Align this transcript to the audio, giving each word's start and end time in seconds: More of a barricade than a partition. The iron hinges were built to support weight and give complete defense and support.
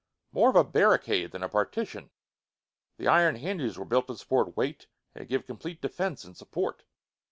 More 0.31 0.49
of 0.49 0.55
a 0.55 0.63
barricade 0.63 1.31
than 1.31 1.43
a 1.43 1.47
partition. 1.49 2.09
The 2.97 3.07
iron 3.07 3.35
hinges 3.35 3.77
were 3.77 3.85
built 3.85 4.07
to 4.07 4.17
support 4.17 4.57
weight 4.57 4.87
and 5.13 5.27
give 5.27 5.45
complete 5.45 5.79
defense 5.79 6.23
and 6.23 6.35
support. 6.35 6.85